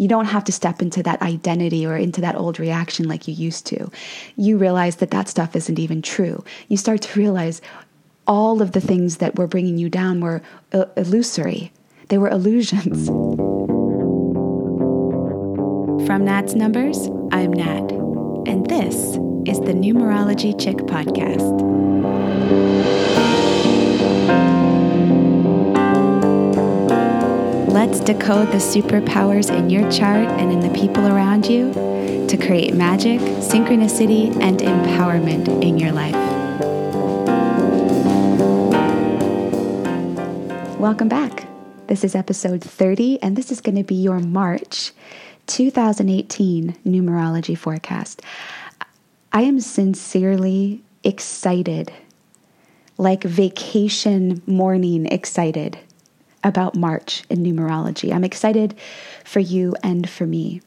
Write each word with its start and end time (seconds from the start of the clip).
You 0.00 0.08
don't 0.08 0.24
have 0.24 0.44
to 0.44 0.52
step 0.52 0.80
into 0.80 1.02
that 1.02 1.20
identity 1.20 1.84
or 1.84 1.94
into 1.94 2.22
that 2.22 2.34
old 2.34 2.58
reaction 2.58 3.06
like 3.06 3.28
you 3.28 3.34
used 3.34 3.66
to. 3.66 3.90
You 4.34 4.56
realize 4.56 4.96
that 4.96 5.10
that 5.10 5.28
stuff 5.28 5.54
isn't 5.54 5.78
even 5.78 6.00
true. 6.00 6.42
You 6.68 6.78
start 6.78 7.02
to 7.02 7.18
realize 7.18 7.60
all 8.26 8.62
of 8.62 8.72
the 8.72 8.80
things 8.80 9.18
that 9.18 9.36
were 9.36 9.46
bringing 9.46 9.76
you 9.76 9.90
down 9.90 10.22
were 10.22 10.40
uh, 10.72 10.86
illusory, 10.96 11.70
they 12.08 12.16
were 12.16 12.30
illusions. 12.30 13.08
From 16.06 16.24
Nat's 16.24 16.54
Numbers, 16.54 16.96
I'm 17.30 17.52
Nat, 17.52 17.92
and 18.48 18.64
this 18.68 18.96
is 19.44 19.60
the 19.60 19.74
Numerology 19.74 20.58
Chick 20.58 20.78
Podcast. 20.78 21.60
Let's 27.70 28.00
decode 28.00 28.48
the 28.48 28.56
superpowers 28.56 29.56
in 29.56 29.70
your 29.70 29.88
chart 29.92 30.26
and 30.26 30.50
in 30.50 30.58
the 30.58 30.76
people 30.76 31.06
around 31.06 31.46
you 31.46 31.72
to 32.26 32.36
create 32.36 32.74
magic, 32.74 33.20
synchronicity, 33.20 34.34
and 34.42 34.58
empowerment 34.58 35.62
in 35.62 35.78
your 35.78 35.92
life. 35.92 36.16
Welcome 40.80 41.08
back. 41.08 41.46
This 41.86 42.02
is 42.02 42.16
episode 42.16 42.60
30, 42.60 43.22
and 43.22 43.36
this 43.36 43.52
is 43.52 43.60
going 43.60 43.76
to 43.76 43.84
be 43.84 43.94
your 43.94 44.18
March 44.18 44.90
2018 45.46 46.76
numerology 46.84 47.56
forecast. 47.56 48.20
I 49.32 49.42
am 49.42 49.60
sincerely 49.60 50.82
excited, 51.04 51.92
like 52.98 53.22
vacation 53.22 54.42
morning 54.44 55.06
excited 55.06 55.78
about 56.42 56.74
March 56.74 57.24
in 57.28 57.38
numerology. 57.38 58.12
I'm 58.12 58.24
excited 58.24 58.74
for 59.24 59.40
you 59.40 59.74
and 59.82 60.08
for 60.08 60.26
me. 60.26 60.62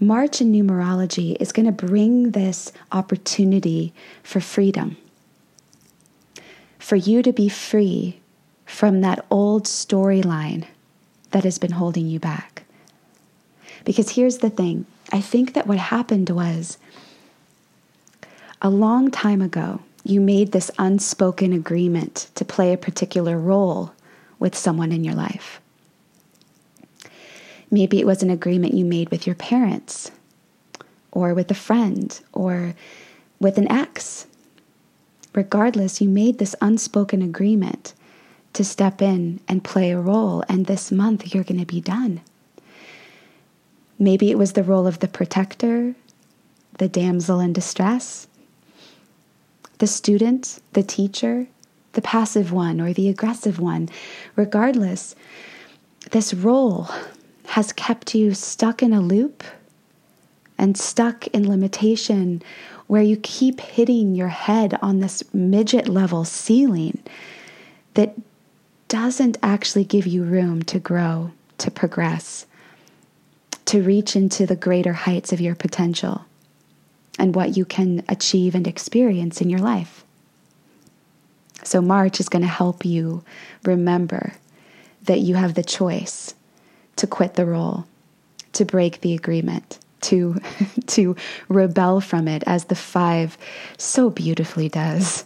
March 0.00 0.40
in 0.40 0.50
numerology 0.50 1.36
is 1.38 1.52
going 1.52 1.66
to 1.66 1.86
bring 1.86 2.30
this 2.30 2.72
opportunity 2.90 3.92
for 4.22 4.40
freedom, 4.40 4.96
for 6.78 6.96
you 6.96 7.22
to 7.22 7.32
be 7.32 7.48
free 7.48 8.18
from 8.64 9.02
that 9.02 9.24
old 9.30 9.64
storyline 9.64 10.64
that 11.32 11.44
has 11.44 11.58
been 11.58 11.72
holding 11.72 12.06
you 12.06 12.18
back. 12.18 12.64
Because 13.84 14.10
here's 14.10 14.38
the 14.38 14.50
thing 14.50 14.86
I 15.12 15.20
think 15.20 15.54
that 15.54 15.66
what 15.66 15.78
happened 15.78 16.30
was 16.30 16.78
a 18.62 18.70
long 18.70 19.10
time 19.10 19.42
ago, 19.42 19.80
you 20.04 20.20
made 20.20 20.52
this 20.52 20.70
unspoken 20.78 21.52
agreement 21.52 22.30
to 22.34 22.44
play 22.44 22.72
a 22.72 22.78
particular 22.78 23.38
role 23.38 23.92
with 24.40 24.56
someone 24.56 24.90
in 24.90 25.04
your 25.04 25.14
life. 25.14 25.60
Maybe 27.70 28.00
it 28.00 28.06
was 28.06 28.24
an 28.24 28.30
agreement 28.30 28.74
you 28.74 28.84
made 28.84 29.10
with 29.10 29.26
your 29.26 29.36
parents, 29.36 30.10
or 31.12 31.34
with 31.34 31.50
a 31.52 31.54
friend, 31.54 32.20
or 32.32 32.74
with 33.38 33.58
an 33.58 33.70
ex. 33.70 34.26
Regardless, 35.32 36.00
you 36.00 36.08
made 36.08 36.38
this 36.38 36.56
unspoken 36.60 37.22
agreement 37.22 37.94
to 38.54 38.64
step 38.64 39.00
in 39.00 39.38
and 39.46 39.62
play 39.62 39.92
a 39.92 40.00
role, 40.00 40.42
and 40.48 40.66
this 40.66 40.90
month 40.90 41.32
you're 41.32 41.44
going 41.44 41.60
to 41.60 41.66
be 41.66 41.80
done. 41.80 42.20
Maybe 43.98 44.30
it 44.30 44.38
was 44.38 44.54
the 44.54 44.64
role 44.64 44.86
of 44.86 44.98
the 44.98 45.08
protector, 45.08 45.94
the 46.78 46.88
damsel 46.88 47.38
in 47.38 47.52
distress, 47.52 48.26
the 49.78 49.86
student, 49.86 50.58
the 50.72 50.82
teacher, 50.82 51.46
the 51.92 52.02
passive 52.02 52.52
one 52.52 52.80
or 52.80 52.92
the 52.92 53.08
aggressive 53.08 53.58
one. 53.58 53.88
Regardless, 54.36 55.14
this 56.10 56.32
role 56.32 56.88
has 57.46 57.72
kept 57.72 58.14
you 58.14 58.32
stuck 58.34 58.82
in 58.82 58.92
a 58.92 59.00
loop 59.00 59.42
and 60.56 60.76
stuck 60.76 61.26
in 61.28 61.48
limitation 61.48 62.42
where 62.86 63.02
you 63.02 63.16
keep 63.22 63.60
hitting 63.60 64.14
your 64.14 64.28
head 64.28 64.78
on 64.82 65.00
this 65.00 65.22
midget 65.32 65.88
level 65.88 66.24
ceiling 66.24 67.02
that 67.94 68.14
doesn't 68.88 69.38
actually 69.42 69.84
give 69.84 70.06
you 70.06 70.22
room 70.22 70.62
to 70.62 70.78
grow, 70.78 71.30
to 71.58 71.70
progress, 71.70 72.46
to 73.64 73.82
reach 73.82 74.16
into 74.16 74.46
the 74.46 74.56
greater 74.56 74.92
heights 74.92 75.32
of 75.32 75.40
your 75.40 75.54
potential 75.54 76.24
and 77.18 77.34
what 77.34 77.56
you 77.56 77.64
can 77.64 78.04
achieve 78.08 78.54
and 78.54 78.66
experience 78.66 79.40
in 79.40 79.48
your 79.48 79.60
life. 79.60 80.04
So, 81.62 81.80
March 81.80 82.20
is 82.20 82.28
going 82.28 82.42
to 82.42 82.48
help 82.48 82.84
you 82.84 83.22
remember 83.64 84.32
that 85.04 85.20
you 85.20 85.34
have 85.34 85.54
the 85.54 85.62
choice 85.62 86.34
to 86.96 87.06
quit 87.06 87.34
the 87.34 87.46
role, 87.46 87.86
to 88.52 88.64
break 88.64 89.00
the 89.00 89.14
agreement, 89.14 89.78
to, 90.02 90.40
to 90.86 91.16
rebel 91.48 92.00
from 92.00 92.28
it, 92.28 92.42
as 92.46 92.66
the 92.66 92.74
five 92.74 93.36
so 93.78 94.10
beautifully 94.10 94.68
does. 94.68 95.24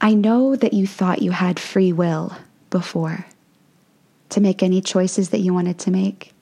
I 0.00 0.14
know 0.14 0.56
that 0.56 0.72
you 0.72 0.86
thought 0.86 1.22
you 1.22 1.30
had 1.30 1.60
free 1.60 1.92
will 1.92 2.36
before 2.70 3.24
to 4.30 4.40
make 4.40 4.62
any 4.62 4.80
choices 4.80 5.28
that 5.30 5.38
you 5.38 5.54
wanted 5.54 5.78
to 5.80 5.92
make, 5.92 6.32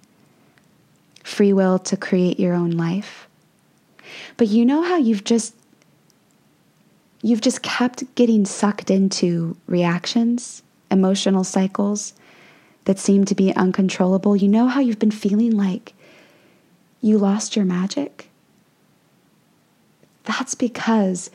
free 1.23 1.53
will 1.53 1.79
to 1.81 1.97
create 1.97 2.41
your 2.41 2.55
own 2.55 2.71
life. 2.71 3.29
But 4.39 4.49
you 4.49 4.65
know 4.65 4.83
how 4.83 4.97
you've 4.97 5.25
just 5.25 5.55
you've 7.23 7.41
just 7.41 7.63
kept 7.63 8.15
getting 8.15 8.45
sucked 8.45 8.91
into 8.91 9.57
reactions, 9.67 10.63
emotional 10.91 11.45
cycles 11.45 12.15
that 12.85 12.99
seem 12.99 13.25
to 13.27 13.35
be 13.35 13.55
uncontrollable. 13.55 14.37
You 14.37 14.49
know 14.49 14.67
how 14.67 14.81
you've 14.81 14.99
been 14.99 15.11
feeling 15.11 15.57
like 15.57 15.93
you 17.01 17.19
lost 17.19 17.57
your 17.57 17.65
magic? 17.65 18.29
That's 20.25 20.55
because 20.55 21.31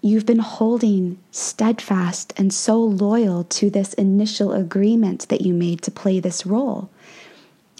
you've 0.00 0.26
been 0.26 0.38
holding 0.38 1.18
steadfast 1.30 2.32
and 2.36 2.52
so 2.52 2.78
loyal 2.78 3.44
to 3.44 3.70
this 3.70 3.94
initial 3.94 4.52
agreement 4.52 5.28
that 5.28 5.40
you 5.40 5.54
made 5.54 5.82
to 5.82 5.90
play 5.90 6.20
this 6.20 6.44
role. 6.44 6.90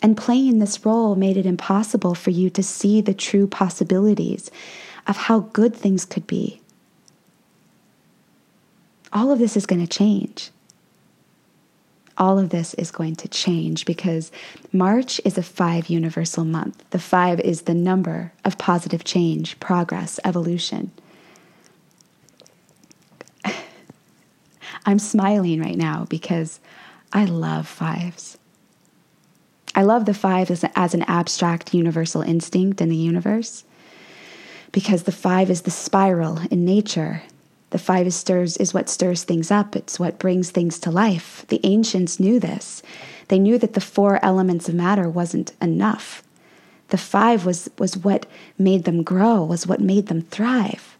And 0.02 0.16
playing 0.16 0.58
this 0.58 0.84
role 0.84 1.14
made 1.14 1.36
it 1.36 1.46
impossible 1.46 2.14
for 2.14 2.30
you 2.30 2.50
to 2.50 2.62
see 2.62 3.00
the 3.00 3.14
true 3.14 3.46
possibilities 3.46 4.50
of 5.06 5.16
how 5.16 5.40
good 5.40 5.74
things 5.74 6.04
could 6.04 6.26
be 6.26 6.61
all 9.12 9.30
of 9.30 9.38
this 9.38 9.56
is 9.56 9.66
going 9.66 9.84
to 9.84 9.86
change. 9.86 10.50
All 12.18 12.38
of 12.38 12.50
this 12.50 12.74
is 12.74 12.90
going 12.90 13.16
to 13.16 13.28
change 13.28 13.84
because 13.84 14.30
March 14.72 15.20
is 15.24 15.38
a 15.38 15.42
five 15.42 15.88
universal 15.88 16.44
month. 16.44 16.84
The 16.90 16.98
five 16.98 17.40
is 17.40 17.62
the 17.62 17.74
number 17.74 18.32
of 18.44 18.58
positive 18.58 19.02
change, 19.04 19.58
progress, 19.60 20.20
evolution. 20.24 20.92
I'm 24.86 24.98
smiling 24.98 25.60
right 25.60 25.76
now 25.76 26.06
because 26.08 26.60
I 27.12 27.24
love 27.24 27.66
fives. 27.66 28.38
I 29.74 29.82
love 29.82 30.04
the 30.04 30.14
five 30.14 30.50
as, 30.50 30.64
as 30.76 30.92
an 30.94 31.02
abstract 31.04 31.72
universal 31.72 32.20
instinct 32.20 32.80
in 32.82 32.90
the 32.90 32.96
universe 32.96 33.64
because 34.70 35.04
the 35.04 35.12
five 35.12 35.50
is 35.50 35.62
the 35.62 35.70
spiral 35.70 36.40
in 36.50 36.64
nature 36.64 37.22
the 37.72 37.78
five 37.78 38.12
stirs 38.12 38.58
is 38.58 38.74
what 38.74 38.90
stirs 38.90 39.24
things 39.24 39.50
up, 39.50 39.74
it's 39.74 39.98
what 39.98 40.18
brings 40.18 40.50
things 40.50 40.78
to 40.78 40.90
life. 40.90 41.46
The 41.48 41.58
ancients 41.64 42.20
knew 42.20 42.38
this. 42.38 42.82
They 43.28 43.38
knew 43.38 43.56
that 43.58 43.72
the 43.72 43.80
four 43.80 44.22
elements 44.22 44.68
of 44.68 44.74
matter 44.74 45.08
wasn't 45.08 45.54
enough. 45.60 46.22
The 46.88 46.98
five 46.98 47.46
was, 47.46 47.70
was 47.78 47.96
what 47.96 48.26
made 48.58 48.84
them 48.84 49.02
grow, 49.02 49.42
was 49.42 49.66
what 49.66 49.80
made 49.80 50.08
them 50.08 50.20
thrive. 50.20 50.98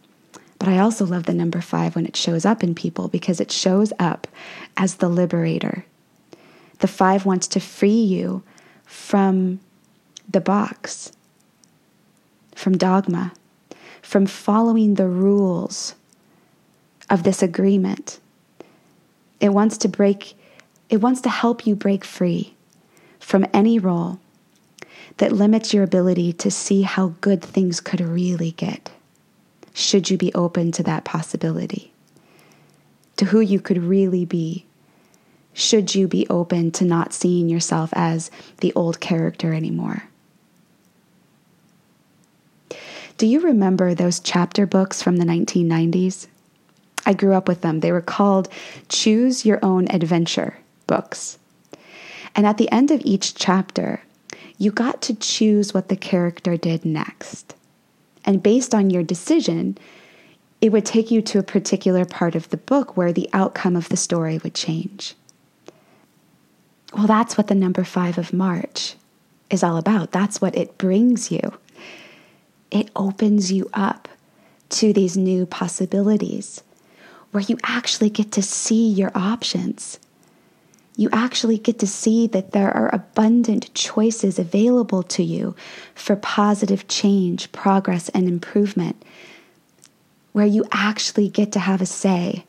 But 0.57 0.67
I 0.67 0.79
also 0.79 1.05
love 1.05 1.25
the 1.25 1.33
number 1.35 1.61
five 1.61 1.95
when 1.95 2.07
it 2.07 2.15
shows 2.15 2.43
up 2.43 2.63
in 2.63 2.73
people 2.73 3.07
because 3.07 3.39
it 3.39 3.51
shows 3.51 3.93
up 3.99 4.27
as 4.75 4.95
the 4.95 5.09
liberator. 5.09 5.85
The 6.79 6.87
five 6.87 7.23
wants 7.23 7.47
to 7.49 7.59
free 7.59 8.01
you 8.01 8.41
from 8.83 9.59
the 10.27 10.41
box, 10.41 11.11
from 12.55 12.79
dogma, 12.79 13.31
from 14.01 14.25
following 14.25 14.95
the 14.95 15.07
rules 15.07 15.93
of 17.13 17.21
this 17.21 17.43
agreement. 17.43 18.19
It 19.39 19.49
wants 19.49 19.77
to 19.77 19.87
break, 19.87 20.33
it 20.89 20.97
wants 20.97 21.21
to 21.21 21.29
help 21.29 21.67
you 21.67 21.75
break 21.75 22.03
free 22.03 22.55
from 23.19 23.45
any 23.53 23.77
role 23.77 24.19
that 25.17 25.31
limits 25.31 25.75
your 25.75 25.83
ability 25.83 26.33
to 26.33 26.49
see 26.49 26.81
how 26.81 27.13
good 27.21 27.43
things 27.43 27.79
could 27.79 28.01
really 28.01 28.49
get, 28.53 28.89
should 29.75 30.09
you 30.09 30.17
be 30.17 30.33
open 30.33 30.71
to 30.71 30.81
that 30.81 31.05
possibility, 31.05 31.93
to 33.17 33.25
who 33.25 33.39
you 33.39 33.59
could 33.59 33.83
really 33.83 34.25
be, 34.25 34.65
should 35.53 35.93
you 35.93 36.07
be 36.07 36.25
open 36.31 36.71
to 36.71 36.83
not 36.83 37.13
seeing 37.13 37.47
yourself 37.47 37.91
as 37.93 38.31
the 38.57 38.73
old 38.73 38.99
character 38.99 39.53
anymore. 39.53 40.05
Do 43.19 43.27
you 43.27 43.39
remember 43.41 43.93
those 43.93 44.19
chapter 44.19 44.65
books 44.65 45.03
from 45.03 45.17
the 45.17 45.25
1990s? 45.25 46.25
I 47.05 47.13
grew 47.13 47.33
up 47.33 47.47
with 47.47 47.61
them. 47.61 47.79
They 47.79 47.91
were 47.91 48.01
called 48.01 48.49
Choose 48.89 49.45
Your 49.45 49.59
Own 49.63 49.87
Adventure 49.89 50.57
books. 50.87 51.37
And 52.35 52.45
at 52.45 52.57
the 52.57 52.71
end 52.71 52.91
of 52.91 53.01
each 53.03 53.35
chapter, 53.35 54.01
you 54.57 54.71
got 54.71 55.01
to 55.03 55.15
choose 55.15 55.73
what 55.73 55.89
the 55.89 55.95
character 55.95 56.57
did 56.57 56.85
next. 56.85 57.55
And 58.25 58.41
based 58.41 58.73
on 58.73 58.89
your 58.89 59.03
decision, 59.03 59.77
it 60.61 60.71
would 60.71 60.85
take 60.85 61.11
you 61.11 61.21
to 61.23 61.39
a 61.39 61.43
particular 61.43 62.05
part 62.05 62.35
of 62.35 62.49
the 62.49 62.57
book 62.57 62.95
where 62.95 63.11
the 63.11 63.29
outcome 63.33 63.75
of 63.75 63.89
the 63.89 63.97
story 63.97 64.39
would 64.43 64.55
change. 64.55 65.15
Well, 66.93 67.07
that's 67.07 67.37
what 67.37 67.47
the 67.47 67.55
number 67.55 67.83
five 67.83 68.17
of 68.17 68.33
March 68.33 68.95
is 69.49 69.63
all 69.63 69.77
about. 69.77 70.11
That's 70.11 70.39
what 70.39 70.55
it 70.55 70.77
brings 70.77 71.31
you. 71.31 71.41
It 72.71 72.89
opens 72.95 73.51
you 73.51 73.69
up 73.73 74.07
to 74.69 74.93
these 74.93 75.17
new 75.17 75.45
possibilities 75.45 76.63
where 77.33 77.43
you 77.43 77.57
actually 77.63 78.11
get 78.11 78.31
to 78.31 78.43
see 78.43 78.87
your 78.87 79.11
options. 79.15 79.99
You 80.95 81.09
actually 81.11 81.57
get 81.57 81.79
to 81.79 81.87
see 81.87 82.27
that 82.27 82.51
there 82.51 82.69
are 82.71 82.93
abundant 82.93 83.73
choices 83.73 84.37
available 84.37 85.01
to 85.01 85.23
you 85.23 85.55
for 85.95 86.15
positive 86.15 86.87
change, 86.87 87.51
progress, 87.51 88.09
and 88.09 88.27
improvement, 88.27 89.03
where 90.31 90.45
you 90.45 90.63
actually 90.71 91.27
get 91.27 91.51
to 91.53 91.59
have 91.59 91.81
a 91.81 91.87
say 91.87 92.45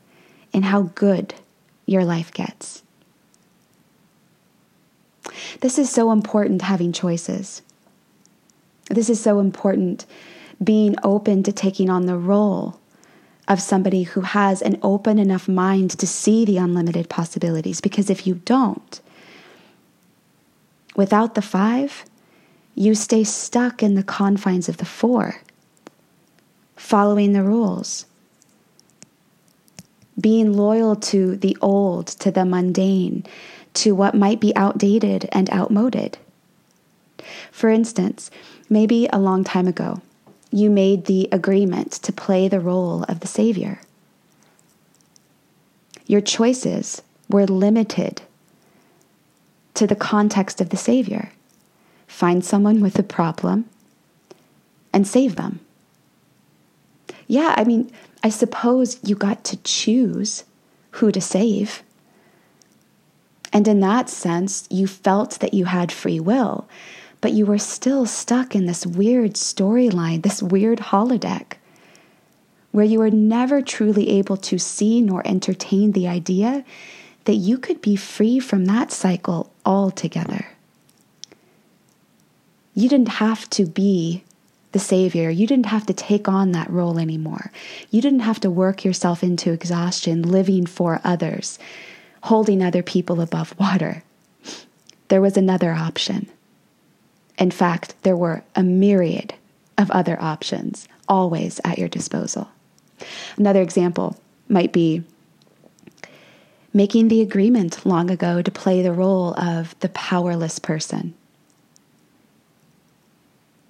in 0.52 0.64
how 0.64 0.82
good 0.94 1.34
your 1.87 2.04
life 2.04 2.30
gets. 2.30 2.82
This 5.60 5.78
is 5.78 5.88
so 5.88 6.12
important 6.12 6.60
having 6.60 6.92
choices. 6.92 7.62
This 8.90 9.08
is 9.08 9.19
so 9.19 9.40
important 9.40 10.04
being 10.62 10.94
open 11.02 11.42
to 11.44 11.52
taking 11.52 11.88
on 11.88 12.04
the 12.04 12.19
role 12.19 12.78
of 13.49 13.61
somebody 13.61 14.05
who 14.05 14.23
has 14.23 14.62
an 14.62 14.79
open 14.82 15.19
enough 15.19 15.49
mind 15.49 15.91
to 15.91 16.06
see 16.06 16.44
the 16.44 16.56
unlimited 16.56 17.08
possibilities. 17.08 17.81
Because 17.81 18.08
if 18.08 18.26
you 18.26 18.37
don't, 18.44 19.00
without 20.96 21.35
the 21.35 21.43
five, 21.43 22.05
you 22.75 22.94
stay 22.94 23.25
stuck 23.25 23.82
in 23.82 23.94
the 23.94 24.02
confines 24.02 24.69
of 24.69 24.79
the 24.79 24.85
four, 24.85 25.41
following 26.76 27.32
the 27.32 27.43
rules, 27.43 28.06
being 30.20 30.52
loyal 30.52 30.97
to 30.97 31.37
the 31.37 31.56
old, 31.61 32.06
to 32.06 32.31
the 32.31 32.44
mundane, 32.44 33.25
to 33.75 33.94
what 33.94 34.14
might 34.14 34.40
be 34.40 34.55
outdated 34.56 35.29
and 35.32 35.50
outmoded. 35.50 36.19
For 37.50 37.69
instance, 37.69 38.31
maybe 38.69 39.08
a 39.12 39.19
long 39.19 39.44
time 39.44 39.67
ago, 39.67 40.00
you 40.54 40.70
made 40.70 41.06
the 41.06 41.28
agreement 41.32 41.90
to 41.90 42.12
play 42.12 42.46
the 42.46 42.60
role 42.60 43.02
of 43.08 43.18
the 43.18 43.26
Savior. 43.26 43.80
Your 46.06 46.20
choices 46.20 47.02
were 47.28 47.44
limited 47.44 48.22
to 49.74 49.84
the 49.88 49.96
context 49.96 50.60
of 50.60 50.68
the 50.68 50.76
Savior. 50.76 51.32
Find 52.06 52.44
someone 52.44 52.80
with 52.80 52.96
a 53.00 53.02
problem 53.02 53.68
and 54.92 55.08
save 55.08 55.34
them. 55.34 55.58
Yeah, 57.26 57.54
I 57.56 57.64
mean, 57.64 57.90
I 58.22 58.28
suppose 58.28 59.00
you 59.02 59.16
got 59.16 59.42
to 59.46 59.56
choose 59.64 60.44
who 60.92 61.10
to 61.10 61.20
save. 61.20 61.82
And 63.52 63.66
in 63.66 63.80
that 63.80 64.08
sense, 64.08 64.68
you 64.70 64.86
felt 64.86 65.40
that 65.40 65.52
you 65.52 65.64
had 65.64 65.90
free 65.90 66.20
will 66.20 66.68
but 67.25 67.32
you 67.32 67.47
were 67.47 67.56
still 67.56 68.05
stuck 68.05 68.55
in 68.55 68.67
this 68.67 68.85
weird 68.85 69.32
storyline, 69.32 70.23
this 70.23 70.43
weird 70.43 70.79
holodeck, 70.79 71.55
where 72.71 72.85
you 72.85 72.99
were 72.99 73.11
never 73.11 73.62
truly 73.62 74.11
able 74.11 74.37
to 74.37 74.59
see 74.59 75.00
nor 75.00 75.26
entertain 75.26 75.93
the 75.93 76.06
idea 76.06 76.62
that 77.25 77.37
you 77.37 77.56
could 77.56 77.81
be 77.81 77.97
free 77.97 78.38
from 78.38 78.67
that 78.67 78.93
cycle 78.93 79.50
altogether. 79.65 80.49
You 82.75 82.91
didn't 82.91 83.09
have 83.25 83.49
to 83.56 83.65
be 83.65 84.23
the 84.73 84.79
savior. 84.79 85.31
You 85.31 85.47
didn't 85.47 85.73
have 85.73 85.87
to 85.87 85.94
take 85.94 86.29
on 86.29 86.53
that 86.53 86.69
role 86.69 86.99
anymore. 86.99 87.50
You 87.91 88.03
didn't 88.03 88.21
have 88.21 88.41
to 88.41 88.50
work 88.50 88.85
yourself 88.85 89.23
into 89.23 89.50
exhaustion 89.50 90.21
living 90.21 90.67
for 90.67 91.00
others, 91.05 91.59
holding 92.25 92.62
other 92.62 92.82
people 92.82 93.23
above 93.23 93.59
water. 93.59 94.03
There 95.09 95.23
was 95.23 95.38
another 95.38 95.73
option. 95.73 96.29
In 97.38 97.50
fact, 97.50 97.94
there 98.02 98.16
were 98.16 98.44
a 98.54 98.62
myriad 98.62 99.34
of 99.76 99.90
other 99.90 100.20
options 100.20 100.88
always 101.08 101.60
at 101.64 101.78
your 101.78 101.88
disposal. 101.88 102.48
Another 103.36 103.62
example 103.62 104.16
might 104.48 104.72
be 104.72 105.02
making 106.72 107.08
the 107.08 107.20
agreement 107.20 107.84
long 107.86 108.10
ago 108.10 108.42
to 108.42 108.50
play 108.50 108.82
the 108.82 108.92
role 108.92 109.38
of 109.38 109.78
the 109.81 109.88
powerless 109.90 110.58
person. 110.58 111.14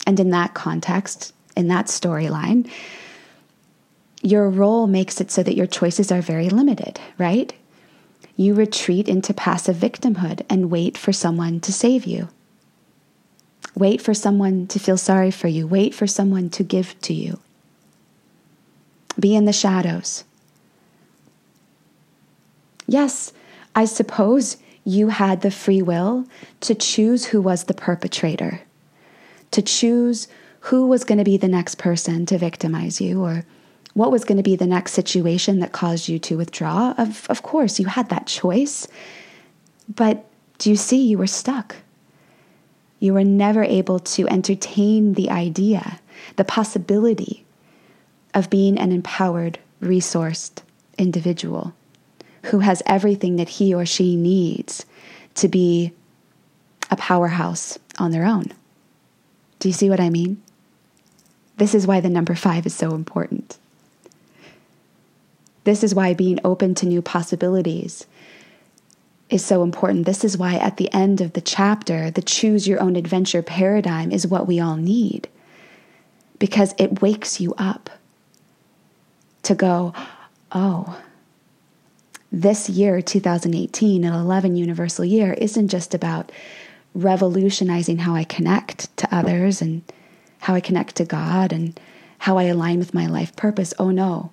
And 0.06 0.20
in 0.20 0.31
that 0.31 0.55
context, 0.55 1.32
in 1.56 1.69
that 1.69 1.87
storyline, 1.87 2.70
your 4.22 4.49
role 4.49 4.87
makes 4.87 5.20
it 5.20 5.31
so 5.31 5.43
that 5.43 5.56
your 5.56 5.67
choices 5.67 6.10
are 6.10 6.22
very 6.22 6.49
limited, 6.49 6.99
right? 7.19 7.52
You 8.37 8.55
retreat 8.55 9.08
into 9.08 9.34
passive 9.34 9.76
victimhood 9.76 10.43
and 10.49 10.70
wait 10.70 10.96
for 10.99 11.12
someone 11.12 11.60
to 11.60 11.72
save 11.72 12.05
you. 12.05 12.28
Wait 13.75 14.00
for 14.00 14.15
someone 14.15 14.67
to 14.69 14.79
feel 14.79 14.97
sorry 14.97 15.31
for 15.31 15.49
you. 15.49 15.67
Wait 15.67 15.94
for 15.94 16.06
someone 16.06 16.49
to 16.50 16.62
give 16.62 16.99
to 17.00 17.12
you. 17.12 17.38
Be 19.19 19.35
in 19.35 19.44
the 19.44 19.53
shadows. 19.53 20.25
Yes, 22.87 23.32
I 23.75 23.85
suppose 23.85 24.59
you 24.85 25.09
had 25.09 25.41
the 25.41 25.50
free 25.50 25.82
will 25.82 26.26
to 26.61 26.75
choose 26.75 27.26
who 27.26 27.41
was 27.41 27.65
the 27.65 27.75
perpetrator, 27.75 28.61
to 29.50 29.62
choose 29.62 30.29
who 30.61 30.87
was 30.87 31.05
going 31.05 31.19
to 31.19 31.25
be 31.25 31.37
the 31.37 31.49
next 31.49 31.77
person 31.77 32.27
to 32.27 32.38
victimize 32.38 33.00
you 33.00 33.23
or 33.23 33.44
what 33.94 34.11
was 34.11 34.25
going 34.25 34.37
to 34.37 34.43
be 34.43 34.56
the 34.56 34.67
next 34.67 34.93
situation 34.93 35.61
that 35.61 35.73
caused 35.73 36.09
you 36.09 36.19
to 36.19 36.37
withdraw. 36.37 36.94
Of, 36.99 37.29
of 37.31 37.43
course, 37.43 37.79
you 37.79 37.87
had 37.87 38.09
that 38.11 38.27
choice. 38.27 38.87
But 39.94 40.25
do 40.59 40.70
you 40.70 40.77
see 40.77 41.06
you 41.06 41.19
were 41.19 41.27
stuck? 41.27 41.77
You 43.05 43.12
were 43.12 43.23
never 43.23 43.62
able 43.62 43.99
to 43.99 44.27
entertain 44.29 45.12
the 45.12 45.29
idea, 45.29 46.01
the 46.37 46.43
possibility 46.43 47.45
of 48.33 48.49
being 48.49 48.79
an 48.79 48.93
empowered, 48.93 49.59
resourced 49.83 50.62
individual 50.97 51.75
who 52.45 52.61
has 52.61 52.83
everything 52.87 53.37
that 53.37 53.51
he 53.51 53.75
or 53.75 53.85
she 53.85 54.17
needs 54.17 54.87
to 55.35 55.49
be 55.49 55.93
a 56.91 56.97
powerhouse 56.97 57.79
on 57.99 58.11
their 58.11 58.25
own. 58.25 58.46
Do 59.58 59.69
you 59.69 59.75
see 59.75 59.91
what 59.91 60.01
I 60.01 60.08
mean? 60.08 60.43
This 61.58 61.75
is 61.75 61.87
why 61.87 62.01
the 62.01 62.08
number 62.08 62.34
five 62.34 62.65
is 62.65 62.75
so 62.75 62.94
important. 62.94 63.58
This 65.65 65.84
is 65.84 65.94
why 65.94 66.15
being 66.15 66.41
open 66.43 66.75
to 66.77 66.87
new 66.87 67.03
possibilities 67.03 68.06
is 69.34 69.44
so 69.44 69.64
important. 69.64 70.06
This 70.06 70.24
is 70.24 70.38
why 70.38 70.55
at 70.55 70.76
the 70.76 70.93
end 70.94 71.20
of 71.20 71.32
the 71.32 71.41
chapter, 71.41 72.08
the 72.08 72.22
choose 72.22 72.69
your 72.69 72.81
own 72.81 72.94
adventure 72.94 73.43
paradigm 73.43 74.12
is 74.12 74.29
what 74.29 74.46
we 74.46 74.60
all 74.60 74.76
need 74.76 75.29
because 76.38 76.72
it 76.79 77.03
wakes 77.03 77.41
you 77.41 77.53
up 77.55 77.91
to 79.43 79.56
go, 79.56 79.93
oh, 80.53 81.00
this 82.31 82.69
year, 82.69 83.03
2018, 83.03 84.05
an 84.05 84.12
11 84.12 84.56
universal 84.56 85.05
year, 85.05 85.32
isn't 85.34 85.69
just 85.69 85.94
about 85.94 86.31
revolutionizing 86.94 87.98
how 87.98 88.14
I 88.14 88.22
connect 88.22 88.96
to 88.98 89.14
others 89.14 89.60
and 89.60 89.82
how 90.41 90.55
I 90.55 90.60
connect 90.60 90.94
to 90.96 91.05
God 91.05 91.53
and 91.53 91.79
how 92.19 92.38
I 92.38 92.44
align 92.44 92.79
with 92.79 92.94
my 92.94 93.06
life 93.06 93.34
purpose. 93.34 93.74
Oh 93.81 93.91
no, 93.91 94.32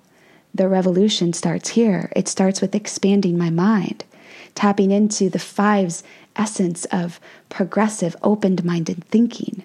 the 0.54 0.68
revolution 0.68 1.32
starts 1.32 1.70
here. 1.70 2.12
It 2.14 2.28
starts 2.28 2.60
with 2.60 2.74
expanding 2.74 3.36
my 3.36 3.50
mind 3.50 4.04
tapping 4.54 4.90
into 4.90 5.28
the 5.28 5.38
five's 5.38 6.02
essence 6.36 6.84
of 6.86 7.20
progressive, 7.48 8.16
open 8.22 8.58
minded 8.64 9.04
thinking. 9.04 9.64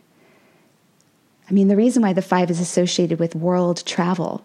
I 1.50 1.54
mean, 1.54 1.68
the 1.68 1.78
reason 1.78 2.04
why 2.04 2.14
the 2.14 2.22
five 2.22 2.52
is 2.52 2.60
associated 2.60 3.20
with 3.20 3.36
world 3.36 3.86
travel 3.86 4.44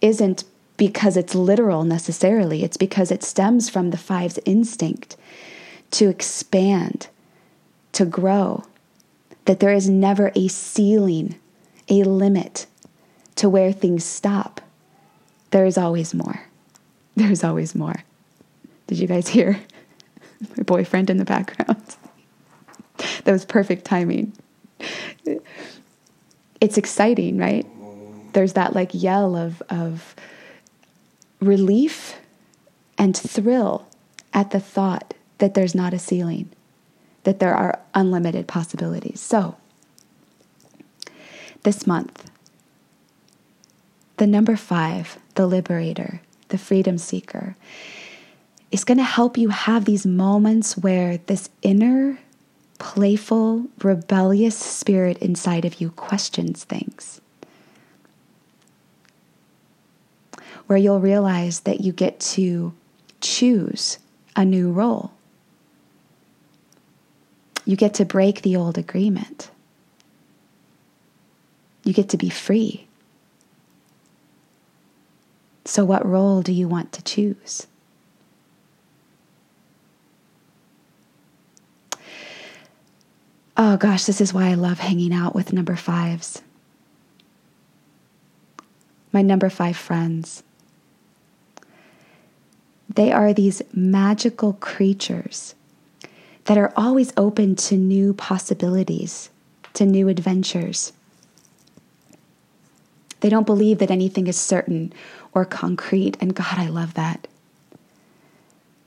isn't 0.00 0.44
because 0.76 1.16
it's 1.16 1.34
literal 1.34 1.84
necessarily, 1.84 2.62
it's 2.62 2.76
because 2.76 3.10
it 3.10 3.22
stems 3.22 3.70
from 3.70 3.90
the 3.90 3.96
five's 3.96 4.38
instinct 4.44 5.16
to 5.92 6.08
expand, 6.08 7.08
to 7.92 8.04
grow, 8.04 8.64
that 9.46 9.60
there 9.60 9.72
is 9.72 9.88
never 9.88 10.32
a 10.34 10.48
ceiling, 10.48 11.38
a 11.88 12.02
limit 12.02 12.66
to 13.36 13.48
where 13.48 13.72
things 13.72 14.04
stop. 14.04 14.60
There 15.50 15.64
is 15.64 15.78
always 15.78 16.12
more. 16.12 16.42
There's 17.14 17.44
always 17.44 17.74
more. 17.74 18.04
Did 18.86 18.98
you 18.98 19.06
guys 19.06 19.28
hear 19.28 19.60
my 20.56 20.62
boyfriend 20.62 21.10
in 21.10 21.16
the 21.18 21.24
background? 21.24 21.96
that 23.24 23.32
was 23.32 23.44
perfect 23.44 23.84
timing. 23.84 24.32
It's 26.60 26.78
exciting, 26.78 27.38
right? 27.38 27.66
There's 28.32 28.54
that 28.54 28.74
like 28.74 28.90
yell 28.92 29.36
of, 29.36 29.62
of 29.68 30.14
relief 31.40 32.16
and 32.98 33.16
thrill 33.16 33.86
at 34.32 34.50
the 34.50 34.60
thought 34.60 35.14
that 35.38 35.54
there's 35.54 35.74
not 35.74 35.92
a 35.94 35.98
ceiling, 35.98 36.50
that 37.24 37.40
there 37.40 37.54
are 37.54 37.80
unlimited 37.94 38.46
possibilities. 38.46 39.20
So, 39.20 39.56
this 41.62 41.86
month, 41.86 42.30
the 44.18 44.26
number 44.26 44.56
five, 44.56 45.18
the 45.34 45.46
liberator, 45.46 46.20
the 46.48 46.58
freedom 46.58 46.96
seeker, 46.96 47.56
is 48.76 48.84
going 48.84 48.98
to 48.98 49.04
help 49.04 49.38
you 49.38 49.48
have 49.48 49.86
these 49.86 50.04
moments 50.04 50.76
where 50.76 51.16
this 51.28 51.48
inner, 51.62 52.18
playful, 52.78 53.64
rebellious 53.82 54.54
spirit 54.54 55.16
inside 55.16 55.64
of 55.64 55.80
you 55.80 55.88
questions 55.88 56.62
things. 56.62 57.22
Where 60.66 60.76
you'll 60.76 61.00
realize 61.00 61.60
that 61.60 61.80
you 61.80 61.90
get 61.90 62.20
to 62.36 62.74
choose 63.22 63.96
a 64.36 64.44
new 64.44 64.70
role. 64.70 65.10
You 67.64 67.76
get 67.76 67.94
to 67.94 68.04
break 68.04 68.42
the 68.42 68.56
old 68.56 68.76
agreement. 68.76 69.50
You 71.82 71.94
get 71.94 72.10
to 72.10 72.18
be 72.18 72.28
free. 72.28 72.86
So, 75.64 75.82
what 75.82 76.04
role 76.04 76.42
do 76.42 76.52
you 76.52 76.68
want 76.68 76.92
to 76.92 77.02
choose? 77.02 77.66
Oh 83.58 83.76
gosh, 83.78 84.04
this 84.04 84.20
is 84.20 84.34
why 84.34 84.48
I 84.48 84.54
love 84.54 84.78
hanging 84.78 85.14
out 85.14 85.34
with 85.34 85.52
number 85.52 85.76
fives. 85.76 86.42
My 89.12 89.22
number 89.22 89.48
five 89.48 89.76
friends. 89.76 90.42
They 92.94 93.12
are 93.12 93.32
these 93.32 93.62
magical 93.72 94.54
creatures 94.54 95.54
that 96.44 96.58
are 96.58 96.72
always 96.76 97.12
open 97.16 97.56
to 97.56 97.76
new 97.76 98.12
possibilities, 98.12 99.30
to 99.74 99.86
new 99.86 100.08
adventures. 100.08 100.92
They 103.20 103.30
don't 103.30 103.46
believe 103.46 103.78
that 103.78 103.90
anything 103.90 104.26
is 104.26 104.36
certain 104.36 104.92
or 105.32 105.44
concrete, 105.44 106.16
and 106.20 106.34
God, 106.34 106.58
I 106.58 106.68
love 106.68 106.94
that. 106.94 107.26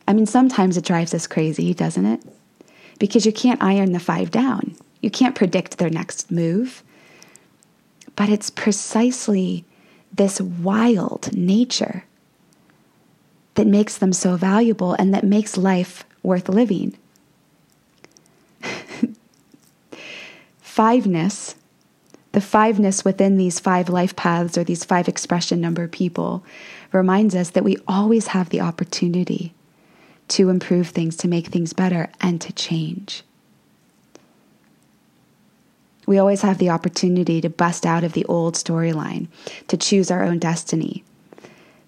I 0.08 0.14
mean, 0.14 0.26
sometimes 0.26 0.78
it 0.78 0.86
drives 0.86 1.14
us 1.14 1.28
crazy, 1.28 1.74
doesn't 1.74 2.06
it? 2.06 2.22
Because 3.00 3.26
you 3.26 3.34
can't 3.34 3.64
iron 3.64 3.94
the 3.94 4.00
five 4.00 4.30
down, 4.30 4.76
you 5.02 5.10
can't 5.10 5.36
predict 5.36 5.78
their 5.78 5.90
next 5.90 6.30
move. 6.30 6.84
But 8.16 8.30
it's 8.30 8.50
precisely 8.50 9.66
this 10.14 10.42
wild 10.42 11.34
nature 11.34 12.04
that 13.56 13.68
makes 13.68 13.98
them 13.98 14.14
so 14.14 14.36
valuable 14.36 14.94
and 14.94 15.14
that 15.14 15.24
makes 15.24 15.58
life 15.58 16.04
worth 16.24 16.50
living. 16.50 16.98
Fiveness, 20.62 21.56
the 22.32 22.42
fiveness 22.42 23.04
within 23.04 23.38
these 23.38 23.60
five 23.60 23.90
life 23.90 24.16
paths 24.16 24.58
or 24.58 24.64
these 24.64 24.84
five 24.84 25.08
expression 25.08 25.62
number 25.62 25.88
people, 25.88 26.44
reminds 26.92 27.36
us 27.36 27.52
that 27.52 27.64
we 27.64 27.78
always 27.88 28.28
have 28.28 28.50
the 28.50 28.62
opportunity 28.62 29.54
to 30.30 30.50
improve 30.50 30.90
things, 30.90 31.16
to 31.18 31.28
make 31.28 31.48
things 31.48 31.74
better, 31.74 32.10
and 32.22 32.40
to 32.42 32.54
change. 32.54 33.24
We 36.06 36.18
always 36.18 36.42
have 36.42 36.58
the 36.58 36.72
opportunity 36.72 37.40
to 37.42 37.50
bust 37.50 37.86
out 37.86 38.04
of 38.04 38.14
the 38.14 38.26
old 38.26 38.56
storyline, 38.56 39.28
to 39.68 39.78
choose 39.78 40.10
our 40.10 40.24
own 40.24 40.40
destiny, 40.40 41.04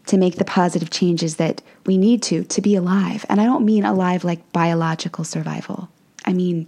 to 0.06 0.18
make 0.18 0.36
the 0.36 0.46
positive 0.46 0.92
changes 0.92 1.38
that 1.38 1.62
we 1.86 1.98
need 1.98 2.22
to 2.24 2.44
to 2.44 2.62
be 2.62 2.76
alive. 2.76 3.26
And 3.30 3.42
I 3.42 3.46
don't 3.46 3.66
mean 3.66 3.84
alive 3.84 4.24
like 4.24 4.52
biological 4.52 5.24
survival. 5.24 5.90
I 6.26 6.34
mean 6.34 6.68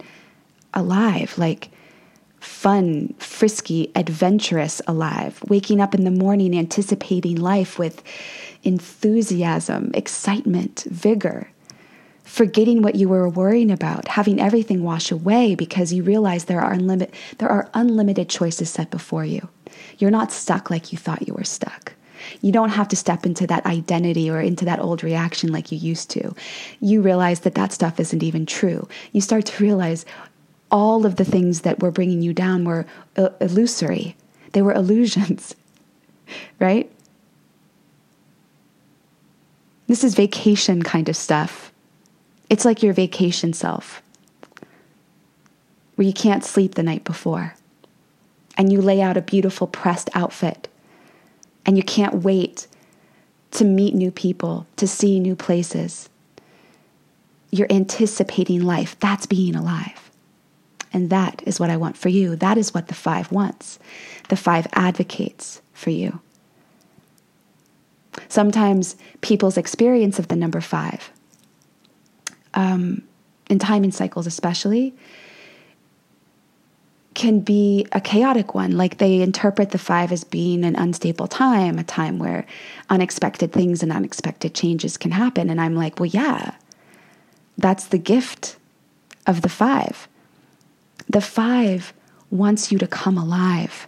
alive 0.72 1.38
like 1.38 1.70
fun, 2.40 3.14
frisky, 3.18 3.90
adventurous 3.94 4.82
alive, 4.86 5.42
waking 5.48 5.80
up 5.80 5.94
in 5.94 6.04
the 6.04 6.10
morning 6.10 6.56
anticipating 6.56 7.36
life 7.36 7.78
with 7.78 8.02
enthusiasm, 8.64 9.90
excitement, 9.94 10.86
vigor, 10.90 11.48
forgetting 12.24 12.82
what 12.82 12.96
you 12.96 13.08
were 13.08 13.28
worrying 13.28 13.70
about, 13.70 14.08
having 14.08 14.40
everything 14.40 14.82
wash 14.82 15.12
away 15.12 15.54
because 15.54 15.92
you 15.92 16.02
realize 16.02 16.46
there 16.46 16.60
are 16.60 16.72
unlimited 16.72 17.14
there 17.38 17.50
are 17.50 17.70
unlimited 17.74 18.28
choices 18.28 18.70
set 18.70 18.90
before 18.90 19.24
you. 19.24 19.48
You're 19.98 20.10
not 20.10 20.32
stuck 20.32 20.70
like 20.70 20.92
you 20.92 20.98
thought 20.98 21.28
you 21.28 21.34
were 21.34 21.44
stuck. 21.44 21.92
You 22.40 22.52
don't 22.52 22.70
have 22.70 22.88
to 22.88 22.96
step 22.96 23.26
into 23.26 23.46
that 23.46 23.66
identity 23.66 24.30
or 24.30 24.40
into 24.40 24.64
that 24.64 24.80
old 24.80 25.04
reaction 25.04 25.52
like 25.52 25.70
you 25.70 25.78
used 25.78 26.10
to. 26.10 26.34
You 26.80 27.02
realize 27.02 27.40
that 27.40 27.54
that 27.54 27.72
stuff 27.72 28.00
isn't 28.00 28.22
even 28.22 28.46
true. 28.46 28.88
You 29.12 29.20
start 29.20 29.44
to 29.46 29.62
realize 29.62 30.06
all 30.70 31.06
of 31.06 31.16
the 31.16 31.24
things 31.24 31.60
that 31.60 31.80
were 31.80 31.90
bringing 31.90 32.22
you 32.22 32.32
down 32.32 32.64
were 32.64 32.86
uh, 33.16 33.28
illusory, 33.40 34.16
they 34.52 34.62
were 34.62 34.72
illusions, 34.72 35.54
right? 36.58 36.90
This 39.86 40.02
is 40.02 40.14
vacation 40.14 40.82
kind 40.82 41.08
of 41.08 41.16
stuff. 41.16 41.73
It's 42.54 42.64
like 42.64 42.84
your 42.84 42.92
vacation 42.92 43.52
self, 43.52 44.00
where 45.96 46.06
you 46.06 46.12
can't 46.12 46.44
sleep 46.44 46.76
the 46.76 46.84
night 46.84 47.02
before, 47.02 47.56
and 48.56 48.72
you 48.72 48.80
lay 48.80 49.02
out 49.02 49.16
a 49.16 49.22
beautiful 49.22 49.66
pressed 49.66 50.08
outfit 50.14 50.68
and 51.66 51.76
you 51.76 51.82
can't 51.82 52.22
wait 52.22 52.68
to 53.50 53.64
meet 53.64 53.92
new 53.92 54.12
people, 54.12 54.68
to 54.76 54.86
see 54.86 55.18
new 55.18 55.34
places. 55.34 56.08
You're 57.50 57.66
anticipating 57.72 58.62
life. 58.62 58.96
That's 59.00 59.26
being 59.26 59.56
alive. 59.56 60.08
And 60.92 61.10
that 61.10 61.42
is 61.44 61.58
what 61.58 61.70
I 61.70 61.76
want 61.76 61.96
for 61.96 62.08
you. 62.08 62.36
That 62.36 62.56
is 62.56 62.72
what 62.72 62.86
the 62.86 62.94
five 62.94 63.32
wants. 63.32 63.80
The 64.28 64.36
five 64.36 64.68
advocates 64.74 65.60
for 65.72 65.90
you. 65.90 66.20
Sometimes 68.28 68.94
people's 69.22 69.56
experience 69.56 70.20
of 70.20 70.28
the 70.28 70.36
number 70.36 70.60
five, 70.60 71.10
um, 72.54 73.02
in 73.50 73.58
timing 73.58 73.92
cycles 73.92 74.26
especially, 74.26 74.94
can 77.14 77.40
be 77.40 77.86
a 77.92 78.00
chaotic 78.00 78.54
one. 78.54 78.72
Like 78.72 78.98
they 78.98 79.20
interpret 79.22 79.70
the 79.70 79.78
five 79.78 80.10
as 80.10 80.24
being 80.24 80.64
an 80.64 80.76
unstable 80.76 81.28
time, 81.28 81.78
a 81.78 81.84
time 81.84 82.18
where 82.18 82.44
unexpected 82.90 83.52
things 83.52 83.82
and 83.82 83.92
unexpected 83.92 84.54
changes 84.54 84.96
can 84.96 85.12
happen. 85.12 85.48
And 85.48 85.60
I'm 85.60 85.76
like, 85.76 86.00
well, 86.00 86.06
yeah, 86.06 86.54
that's 87.56 87.86
the 87.86 87.98
gift 87.98 88.56
of 89.26 89.42
the 89.42 89.48
five. 89.48 90.08
The 91.08 91.20
five 91.20 91.92
wants 92.30 92.72
you 92.72 92.78
to 92.78 92.86
come 92.86 93.16
alive. 93.16 93.86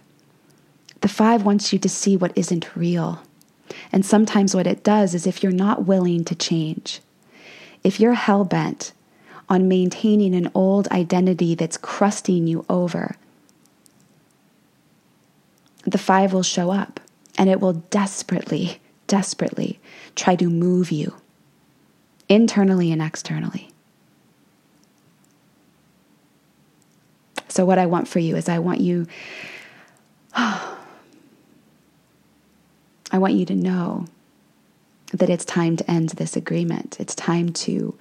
The 1.01 1.09
five 1.09 1.43
wants 1.43 1.73
you 1.73 1.79
to 1.79 1.89
see 1.89 2.15
what 2.15 2.37
isn't 2.37 2.75
real. 2.75 3.21
And 3.91 4.05
sometimes 4.05 4.55
what 4.55 4.67
it 4.67 4.83
does 4.83 5.13
is 5.13 5.27
if 5.27 5.43
you're 5.43 5.51
not 5.51 5.85
willing 5.85 6.23
to 6.25 6.35
change, 6.35 7.01
if 7.87 8.01
you're 8.01 8.15
hell 8.15 8.43
bent 8.43 8.91
on 9.47 9.69
maintaining 9.69 10.35
an 10.35 10.51
old 10.53 10.89
identity 10.89 11.55
that's 11.55 11.77
crusting 11.77 12.45
you 12.45 12.65
over, 12.67 13.15
the 15.85 15.97
five 15.97 16.33
will 16.33 16.43
show 16.43 16.69
up 16.69 16.99
and 17.37 17.49
it 17.49 17.61
will 17.61 17.71
desperately, 17.71 18.81
desperately 19.07 19.79
try 20.17 20.35
to 20.35 20.49
move 20.49 20.91
you 20.91 21.15
internally 22.27 22.91
and 22.91 23.01
externally. 23.01 23.71
So, 27.47 27.63
what 27.63 27.79
I 27.79 27.85
want 27.85 28.09
for 28.09 28.19
you 28.19 28.35
is 28.35 28.49
I 28.49 28.59
want 28.59 28.81
you, 28.81 29.07
I 30.33 30.77
want 33.13 33.35
you 33.35 33.45
to 33.45 33.55
know 33.55 34.07
that 35.13 35.29
it's 35.29 35.45
time 35.45 35.77
to 35.77 35.89
end 35.89 36.09
this 36.09 36.35
agreement. 36.35 36.97
It's 36.99 37.15
time 37.15 37.49
to 37.53 37.97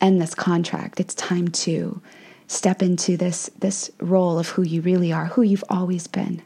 end 0.00 0.20
this 0.20 0.34
contract. 0.34 0.98
It's 0.98 1.14
time 1.14 1.48
to 1.48 2.00
step 2.48 2.82
into 2.82 3.16
this, 3.16 3.50
this 3.58 3.90
role 4.00 4.38
of 4.38 4.48
who 4.50 4.62
you 4.62 4.82
really 4.82 5.12
are, 5.12 5.26
who 5.26 5.42
you've 5.42 5.64
always 5.70 6.06
been. 6.06 6.42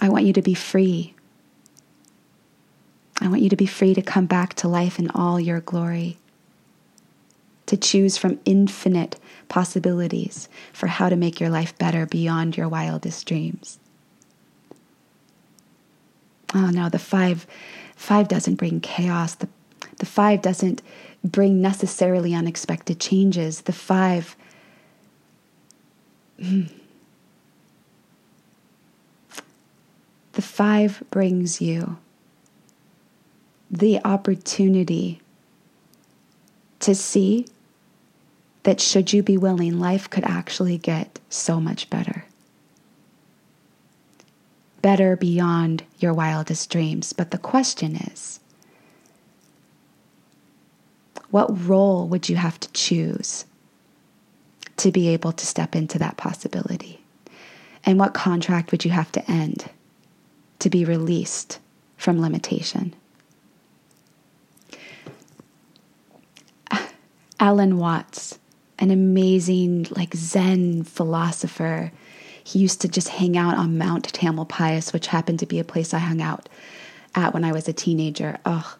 I 0.00 0.08
want 0.08 0.24
you 0.24 0.32
to 0.32 0.42
be 0.42 0.54
free. 0.54 1.14
I 3.20 3.28
want 3.28 3.42
you 3.42 3.50
to 3.50 3.56
be 3.56 3.66
free 3.66 3.92
to 3.94 4.02
come 4.02 4.26
back 4.26 4.54
to 4.54 4.68
life 4.68 4.98
in 4.98 5.10
all 5.10 5.38
your 5.38 5.60
glory, 5.60 6.18
to 7.66 7.76
choose 7.76 8.16
from 8.16 8.40
infinite 8.46 9.20
possibilities 9.48 10.48
for 10.72 10.86
how 10.86 11.08
to 11.08 11.16
make 11.16 11.40
your 11.40 11.50
life 11.50 11.76
better 11.76 12.06
beyond 12.06 12.56
your 12.56 12.68
wildest 12.68 13.26
dreams. 13.26 13.79
Oh 16.54 16.70
no, 16.70 16.88
the 16.88 16.98
five 16.98 17.46
five 17.96 18.28
doesn't 18.28 18.56
bring 18.56 18.80
chaos. 18.80 19.34
The 19.34 19.48
the 19.98 20.06
five 20.06 20.42
doesn't 20.42 20.82
bring 21.22 21.60
necessarily 21.60 22.34
unexpected 22.34 22.98
changes. 22.98 23.62
The 23.62 23.72
five, 23.72 24.34
hmm. 26.40 26.64
the 30.32 30.42
five 30.42 31.02
brings 31.10 31.60
you 31.60 31.98
the 33.70 34.00
opportunity 34.04 35.20
to 36.80 36.94
see 36.94 37.46
that 38.62 38.80
should 38.80 39.12
you 39.12 39.22
be 39.22 39.36
willing, 39.36 39.78
life 39.78 40.10
could 40.10 40.24
actually 40.24 40.76
get 40.76 41.20
so 41.28 41.60
much 41.60 41.88
better. 41.88 42.24
Better 44.82 45.16
beyond 45.16 45.84
your 45.98 46.14
wildest 46.14 46.70
dreams. 46.70 47.12
But 47.12 47.30
the 47.30 47.38
question 47.38 47.96
is 47.96 48.40
what 51.30 51.66
role 51.66 52.08
would 52.08 52.28
you 52.28 52.36
have 52.36 52.58
to 52.60 52.72
choose 52.72 53.44
to 54.78 54.90
be 54.90 55.08
able 55.08 55.32
to 55.32 55.46
step 55.46 55.76
into 55.76 55.98
that 55.98 56.16
possibility? 56.16 57.02
And 57.84 57.98
what 57.98 58.14
contract 58.14 58.72
would 58.72 58.84
you 58.84 58.90
have 58.90 59.12
to 59.12 59.30
end 59.30 59.66
to 60.58 60.70
be 60.70 60.84
released 60.84 61.58
from 61.96 62.20
limitation? 62.20 62.94
Alan 67.40 67.78
Watts 67.78 68.38
an 68.80 68.90
amazing, 68.90 69.86
like 69.90 70.14
Zen 70.14 70.82
philosopher. 70.82 71.92
He 72.42 72.58
used 72.58 72.80
to 72.80 72.88
just 72.88 73.08
hang 73.08 73.36
out 73.36 73.56
on 73.56 73.78
Mount 73.78 74.12
Tamalpais, 74.12 74.92
which 74.92 75.08
happened 75.08 75.38
to 75.40 75.46
be 75.46 75.58
a 75.58 75.64
place 75.64 75.92
I 75.94 75.98
hung 75.98 76.20
out 76.20 76.48
at 77.14 77.34
when 77.34 77.44
I 77.44 77.52
was 77.52 77.68
a 77.68 77.72
teenager. 77.72 78.38
Oh, 78.44 78.76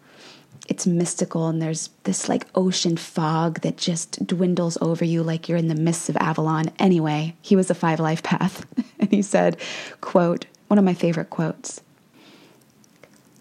it's 0.69 0.87
mystical, 0.87 1.49
and 1.49 1.61
there's 1.61 1.91
this 2.05 2.29
like 2.29 2.47
ocean 2.55 2.97
fog 2.97 3.61
that 3.63 3.77
just 3.77 4.25
dwindles 4.27 4.79
over 4.81 5.05
you 5.05 5.23
like 5.23 5.49
you're 5.49 5.59
in 5.59 5.69
the 5.69 5.75
mists 5.75 6.09
of 6.09 6.17
Avalon. 6.19 6.71
Anyway, 6.79 7.35
he 7.43 7.57
was 7.57 7.71
a 7.71 7.75
five 7.75 7.99
life 7.99 8.23
path, 8.23 8.65
and 9.01 9.11
he 9.11 9.23
said, 9.23 9.57
quote, 10.01 10.47
one 10.69 10.79
of 10.79 10.85
my 10.85 10.95
favorite 10.95 11.31
quotes. 11.31 11.81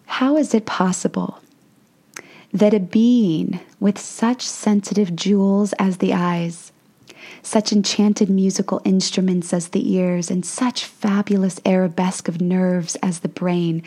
How 0.07 0.37
is 0.37 0.55
it 0.55 0.65
possible 0.65 1.39
that 2.51 2.73
a 2.73 2.79
being 2.79 3.59
with 3.79 3.99
such 3.99 4.41
sensitive 4.41 5.15
jewels 5.15 5.73
as 5.73 5.97
the 5.97 6.13
eyes, 6.13 6.71
such 7.41 7.71
enchanted 7.71 8.29
musical 8.29 8.81
instruments 8.85 9.53
as 9.53 9.69
the 9.69 9.93
ears, 9.93 10.29
and 10.29 10.45
such 10.45 10.85
fabulous 10.85 11.59
arabesque 11.65 12.27
of 12.27 12.41
nerves 12.41 12.95
as 12.97 13.19
the 13.19 13.27
brain 13.27 13.83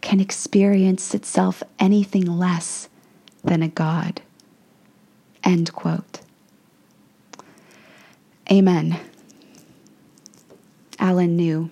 can 0.00 0.20
experience 0.20 1.14
itself 1.14 1.62
anything 1.78 2.24
less 2.24 2.88
than 3.42 3.62
a 3.62 3.68
god. 3.68 4.20
End 5.42 5.72
quote. 5.72 6.20
Amen. 8.50 8.98
Alan 10.98 11.36
knew. 11.36 11.70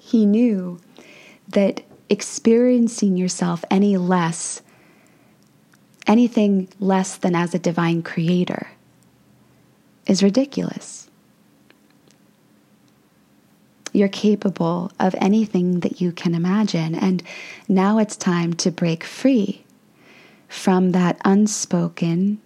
He 0.00 0.26
knew 0.26 0.80
that 1.48 1.82
experiencing 2.08 3.16
yourself 3.16 3.64
any 3.70 3.96
less, 3.96 4.62
anything 6.06 6.68
less 6.80 7.16
than 7.16 7.34
as 7.34 7.54
a 7.54 7.58
divine 7.58 8.02
creator, 8.02 8.68
is 10.06 10.22
ridiculous. 10.22 11.08
You're 13.92 14.08
capable 14.08 14.92
of 15.00 15.14
anything 15.18 15.80
that 15.80 16.00
you 16.00 16.12
can 16.12 16.34
imagine. 16.34 16.94
And 16.94 17.22
now 17.68 17.98
it's 17.98 18.16
time 18.16 18.54
to 18.54 18.70
break 18.70 19.02
free 19.04 19.64
from 20.48 20.92
that 20.92 21.20
unspoken, 21.24 22.40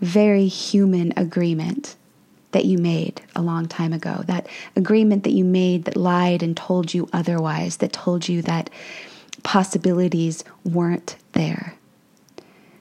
very 0.00 0.46
human 0.46 1.12
agreement 1.16 1.96
that 2.52 2.64
you 2.64 2.78
made 2.78 3.20
a 3.34 3.42
long 3.42 3.66
time 3.66 3.92
ago, 3.92 4.22
that 4.26 4.46
agreement 4.76 5.24
that 5.24 5.32
you 5.32 5.44
made 5.44 5.84
that 5.84 5.96
lied 5.96 6.42
and 6.42 6.56
told 6.56 6.94
you 6.94 7.08
otherwise, 7.12 7.78
that 7.78 7.92
told 7.92 8.28
you 8.28 8.42
that 8.42 8.70
possibilities 9.42 10.42
weren't 10.64 11.16
there, 11.32 11.75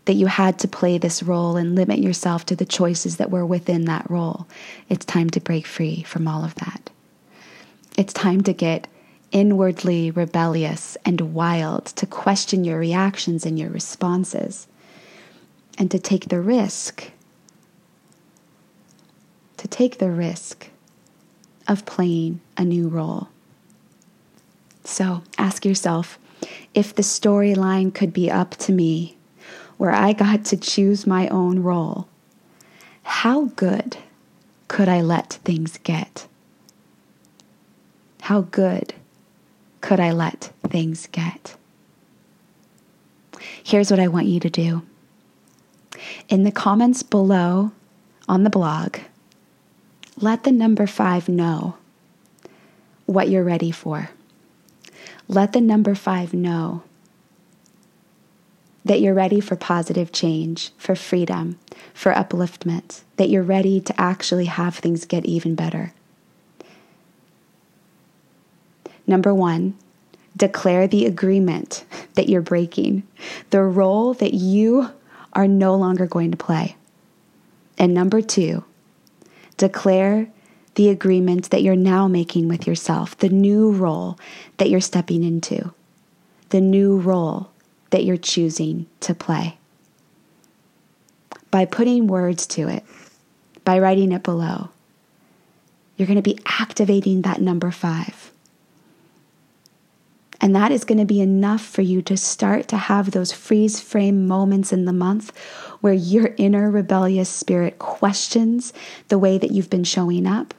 that 0.06 0.14
you 0.14 0.28
had 0.28 0.60
to 0.60 0.68
play 0.68 0.98
this 0.98 1.24
role 1.24 1.58
and 1.58 1.76
limit 1.76 2.00
yourself 2.00 2.46
to 2.46 2.56
the 2.56 2.66
choices 2.66 3.18
that 3.18 3.32
were 3.32 3.46
within 3.46 3.86
that 3.86 4.10
role. 4.10 4.48
It's 4.90 5.06
time 5.06 5.30
to 5.32 5.40
break 5.40 5.66
free 5.66 6.04
from 6.04 6.28
all 6.28 6.44
of 6.44 6.56
that. 6.56 6.90
It's 7.98 8.14
time 8.14 8.42
to 8.42 8.54
get 8.54 8.88
inwardly 9.32 10.12
rebellious 10.12 10.98
and 11.06 11.34
wild, 11.34 11.86
to 11.88 12.06
question 12.06 12.64
your 12.64 12.80
reactions 12.80 13.46
and 13.46 13.58
your 13.58 13.70
responses, 13.70 14.68
and 15.78 15.90
to 15.92 16.00
take 16.00 16.30
the 16.30 16.40
risk 16.40 17.12
to 19.66 19.68
take 19.72 19.98
the 19.98 20.12
risk 20.12 20.70
of 21.68 21.88
playing 21.88 22.40
a 22.56 22.64
new 22.64 22.88
role. 22.88 23.30
So 24.84 25.24
ask 25.40 25.66
yourself 25.66 26.20
if 26.76 26.94
the 26.94 27.02
storyline 27.02 27.92
could 27.92 28.14
be 28.14 28.30
up 28.30 28.52
to 28.58 28.72
me, 28.72 29.18
where 29.78 29.92
I 29.92 30.14
got 30.14 30.46
to 30.46 30.58
choose 30.58 31.06
my 31.06 31.28
own 31.28 31.60
role, 31.60 32.08
how 33.04 33.46
good 33.56 33.98
could 34.68 34.90
I 34.90 35.02
let 35.02 35.34
things 35.44 35.78
get? 35.84 36.28
How 38.22 38.42
good 38.42 38.94
could 39.82 40.00
I 40.00 40.12
let 40.12 40.52
things 40.68 41.08
get? 41.12 41.56
Here's 43.64 43.92
what 43.92 44.00
I 44.00 44.08
want 44.08 44.26
you 44.28 44.40
to 44.40 44.50
do. 44.50 44.82
In 46.30 46.44
the 46.44 46.52
comments 46.52 47.04
below 47.04 47.72
on 48.28 48.44
the 48.44 48.50
blog, 48.50 48.98
let 50.18 50.44
the 50.44 50.52
number 50.52 50.88
five 50.88 51.30
know 51.30 51.76
what 53.06 53.30
you're 53.30 53.44
ready 53.44 53.72
for. 53.72 54.10
Let 55.28 55.54
the 55.54 55.62
number 55.62 55.96
five 55.96 56.34
know 56.34 56.84
that 58.86 59.02
you're 59.02 59.14
ready 59.14 59.42
for 59.42 59.56
positive 59.56 60.12
change, 60.12 60.72
for 60.78 60.96
freedom, 60.96 61.60
for 61.94 62.14
upliftment, 62.14 63.02
that 63.18 63.30
you're 63.30 63.44
ready 63.44 63.82
to 63.82 64.00
actually 64.00 64.46
have 64.46 64.76
things 64.76 65.06
get 65.06 65.26
even 65.26 65.56
better. 65.56 65.92
Number 69.08 69.34
one, 69.34 69.76
declare 70.38 70.88
the 70.88 71.06
agreement 71.06 71.84
that 72.14 72.30
you're 72.30 72.42
breaking, 72.42 73.04
the 73.50 73.62
role 73.62 74.14
that 74.16 74.34
you 74.34 74.90
are 75.34 75.48
no 75.48 75.76
longer 75.76 76.06
going 76.06 76.32
to 76.32 76.38
play. 76.38 76.76
And 77.78 77.94
number 77.94 78.22
two, 78.22 78.64
Declare 79.58 80.28
the 80.76 80.90
agreement 80.90 81.50
that 81.50 81.64
you're 81.64 81.78
now 81.78 82.08
making 82.08 82.50
with 82.50 82.68
yourself, 82.68 83.18
the 83.18 83.30
new 83.30 83.72
role 83.72 84.20
that 84.58 84.70
you're 84.70 84.82
stepping 84.82 85.24
into, 85.24 85.74
the 86.50 86.60
new 86.60 86.98
role 86.98 87.52
that 87.90 88.04
you're 88.04 88.18
choosing 88.18 88.88
to 89.02 89.14
play. 89.14 89.58
By 91.52 91.66
putting 91.66 92.08
words 92.08 92.46
to 92.48 92.68
it, 92.68 92.84
by 93.64 93.80
writing 93.80 94.12
it 94.12 94.24
below, 94.24 94.70
you're 95.96 96.08
going 96.08 96.16
to 96.18 96.22
be 96.22 96.40
activating 96.46 97.22
that 97.22 97.42
number 97.42 97.72
five. 97.72 98.32
And 100.42 100.56
that 100.56 100.72
is 100.72 100.84
going 100.84 100.98
to 100.98 101.06
be 101.06 101.22
enough 101.22 101.66
for 101.66 101.82
you 101.82 102.02
to 102.04 102.18
start 102.18 102.68
to 102.68 102.78
have 102.78 103.12
those 103.12 103.32
freeze 103.32 103.80
frame 103.80 104.28
moments 104.28 104.74
in 104.74 104.86
the 104.86 104.94
month 104.94 105.36
where 105.82 105.94
your 105.94 106.36
inner 106.38 106.70
rebellious 106.70 107.30
spirit 107.30 107.80
questions 107.80 108.74
the 109.08 109.18
way 109.18 109.38
that 109.38 109.52
you've 109.52 109.70
been 109.70 109.86
showing 109.86 110.28
up. 110.28 110.54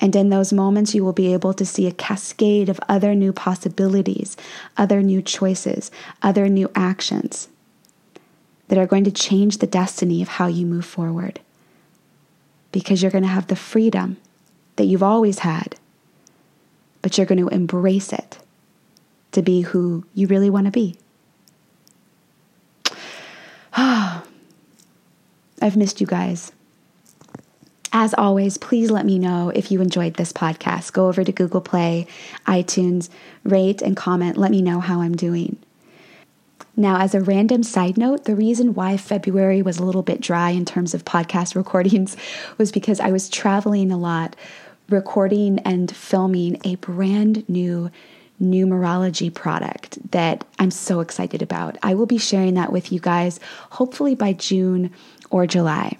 And 0.00 0.14
in 0.14 0.28
those 0.28 0.52
moments, 0.52 0.94
you 0.94 1.04
will 1.04 1.12
be 1.12 1.32
able 1.32 1.54
to 1.54 1.64
see 1.64 1.86
a 1.86 1.92
cascade 1.92 2.68
of 2.68 2.80
other 2.88 3.14
new 3.14 3.32
possibilities, 3.32 4.36
other 4.76 5.02
new 5.02 5.22
choices, 5.22 5.90
other 6.22 6.48
new 6.48 6.70
actions 6.74 7.48
that 8.68 8.78
are 8.78 8.86
going 8.86 9.04
to 9.04 9.10
change 9.10 9.58
the 9.58 9.66
destiny 9.66 10.22
of 10.22 10.28
how 10.28 10.46
you 10.46 10.66
move 10.66 10.84
forward. 10.84 11.40
Because 12.72 13.00
you're 13.00 13.10
going 13.10 13.24
to 13.24 13.28
have 13.28 13.46
the 13.46 13.56
freedom 13.56 14.18
that 14.76 14.84
you've 14.84 15.02
always 15.02 15.40
had, 15.40 15.76
but 17.00 17.16
you're 17.16 17.26
going 17.26 17.40
to 17.40 17.48
embrace 17.48 18.12
it 18.12 18.38
to 19.32 19.42
be 19.42 19.62
who 19.62 20.04
you 20.14 20.26
really 20.26 20.50
want 20.50 20.66
to 20.66 20.70
be. 20.70 20.96
I've 23.76 24.26
missed 25.76 26.00
you 26.00 26.06
guys. 26.06 26.52
As 27.98 28.12
always, 28.12 28.58
please 28.58 28.90
let 28.90 29.06
me 29.06 29.18
know 29.18 29.48
if 29.48 29.70
you 29.70 29.80
enjoyed 29.80 30.14
this 30.16 30.30
podcast. 30.30 30.92
Go 30.92 31.08
over 31.08 31.24
to 31.24 31.32
Google 31.32 31.62
Play, 31.62 32.06
iTunes, 32.46 33.08
rate 33.42 33.80
and 33.80 33.96
comment. 33.96 34.36
Let 34.36 34.50
me 34.50 34.60
know 34.60 34.80
how 34.80 35.00
I'm 35.00 35.16
doing. 35.16 35.56
Now, 36.76 37.00
as 37.00 37.14
a 37.14 37.22
random 37.22 37.62
side 37.62 37.96
note, 37.96 38.24
the 38.24 38.36
reason 38.36 38.74
why 38.74 38.98
February 38.98 39.62
was 39.62 39.78
a 39.78 39.82
little 39.82 40.02
bit 40.02 40.20
dry 40.20 40.50
in 40.50 40.66
terms 40.66 40.92
of 40.92 41.06
podcast 41.06 41.54
recordings 41.56 42.18
was 42.58 42.70
because 42.70 43.00
I 43.00 43.12
was 43.12 43.30
traveling 43.30 43.90
a 43.90 43.96
lot, 43.96 44.36
recording 44.90 45.58
and 45.60 45.90
filming 45.90 46.60
a 46.64 46.74
brand 46.74 47.48
new 47.48 47.90
numerology 48.38 49.32
product 49.32 50.10
that 50.10 50.44
I'm 50.58 50.70
so 50.70 51.00
excited 51.00 51.40
about. 51.40 51.78
I 51.82 51.94
will 51.94 52.04
be 52.04 52.18
sharing 52.18 52.52
that 52.54 52.72
with 52.72 52.92
you 52.92 53.00
guys 53.00 53.40
hopefully 53.70 54.14
by 54.14 54.34
June 54.34 54.92
or 55.30 55.46
July. 55.46 55.96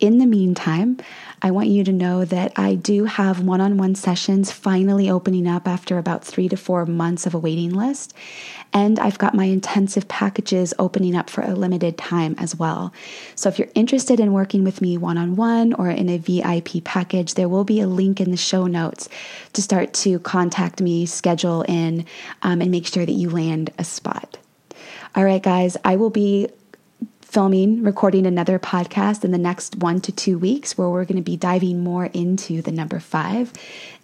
In 0.00 0.18
the 0.18 0.26
meantime, 0.26 0.98
I 1.40 1.50
want 1.50 1.68
you 1.68 1.84
to 1.84 1.92
know 1.92 2.24
that 2.24 2.52
I 2.56 2.74
do 2.74 3.04
have 3.04 3.40
one 3.40 3.60
on 3.60 3.78
one 3.78 3.94
sessions 3.94 4.50
finally 4.50 5.08
opening 5.08 5.46
up 5.46 5.68
after 5.68 5.98
about 5.98 6.24
three 6.24 6.48
to 6.48 6.56
four 6.56 6.84
months 6.86 7.26
of 7.26 7.34
a 7.34 7.38
waiting 7.38 7.72
list. 7.72 8.14
And 8.72 8.98
I've 8.98 9.18
got 9.18 9.34
my 9.34 9.44
intensive 9.44 10.08
packages 10.08 10.74
opening 10.78 11.16
up 11.16 11.30
for 11.30 11.42
a 11.42 11.54
limited 11.54 11.96
time 11.96 12.34
as 12.38 12.56
well. 12.56 12.92
So 13.34 13.48
if 13.48 13.58
you're 13.58 13.68
interested 13.74 14.20
in 14.20 14.32
working 14.32 14.64
with 14.64 14.80
me 14.80 14.98
one 14.98 15.16
on 15.16 15.36
one 15.36 15.72
or 15.74 15.90
in 15.90 16.08
a 16.08 16.18
VIP 16.18 16.84
package, 16.84 17.34
there 17.34 17.48
will 17.48 17.64
be 17.64 17.80
a 17.80 17.86
link 17.86 18.20
in 18.20 18.30
the 18.30 18.36
show 18.36 18.66
notes 18.66 19.08
to 19.52 19.62
start 19.62 19.94
to 19.94 20.18
contact 20.20 20.80
me, 20.80 21.06
schedule 21.06 21.62
in, 21.62 22.04
um, 22.42 22.60
and 22.60 22.70
make 22.70 22.86
sure 22.86 23.06
that 23.06 23.12
you 23.12 23.30
land 23.30 23.70
a 23.78 23.84
spot. 23.84 24.38
All 25.14 25.24
right, 25.24 25.42
guys, 25.42 25.76
I 25.84 25.96
will 25.96 26.10
be 26.10 26.48
filming, 27.28 27.82
recording 27.82 28.24
another 28.24 28.58
podcast 28.58 29.22
in 29.22 29.32
the 29.32 29.38
next 29.38 29.76
one 29.76 30.00
to 30.00 30.10
two 30.10 30.38
weeks 30.38 30.78
where 30.78 30.88
we're 30.88 31.04
going 31.04 31.16
to 31.16 31.22
be 31.22 31.36
diving 31.36 31.84
more 31.84 32.06
into 32.06 32.62
the 32.62 32.72
number 32.72 32.98
five 32.98 33.52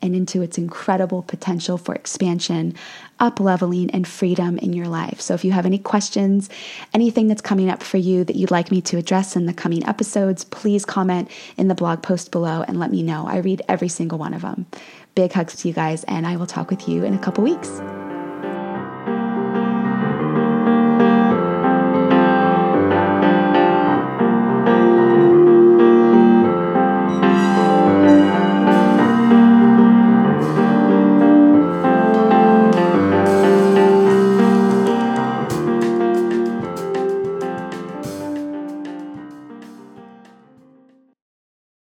and 0.02 0.14
into 0.14 0.42
its 0.42 0.58
incredible 0.58 1.22
potential 1.22 1.78
for 1.78 1.94
expansion, 1.94 2.74
up 3.20 3.40
leveling, 3.40 3.90
and 3.92 4.06
freedom 4.06 4.58
in 4.58 4.74
your 4.74 4.88
life. 4.88 5.22
So, 5.22 5.32
if 5.32 5.42
you 5.42 5.52
have 5.52 5.64
any 5.64 5.78
questions, 5.78 6.50
anything 6.92 7.26
that's 7.26 7.40
coming 7.40 7.70
up 7.70 7.82
for 7.82 7.96
you 7.96 8.24
that 8.24 8.36
you'd 8.36 8.50
like 8.50 8.70
me 8.70 8.82
to 8.82 8.98
address 8.98 9.36
in 9.36 9.46
the 9.46 9.54
coming 9.54 9.86
episodes, 9.86 10.44
please 10.44 10.84
comment 10.84 11.30
in 11.56 11.68
the 11.68 11.74
blog 11.74 12.02
post 12.02 12.30
below 12.30 12.62
and 12.68 12.78
let 12.78 12.90
me 12.90 13.02
know. 13.02 13.26
I 13.26 13.38
read 13.38 13.62
every 13.70 13.88
single 13.88 14.18
one 14.18 14.34
of 14.34 14.42
them. 14.42 14.66
Big 15.14 15.32
hugs 15.32 15.56
to 15.56 15.68
you 15.68 15.72
guys, 15.72 16.04
and 16.04 16.26
I 16.26 16.36
will 16.36 16.46
talk 16.46 16.68
with 16.68 16.86
you 16.86 17.04
in 17.04 17.14
a 17.14 17.18
couple 17.18 17.42
weeks. 17.42 17.80